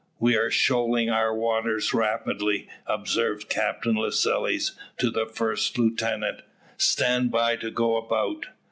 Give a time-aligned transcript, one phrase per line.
[0.19, 6.41] "We are shoaling our water rapidly," observed Captain Lascelles to the first lieutenant.
[6.75, 8.47] "Stand by to go about."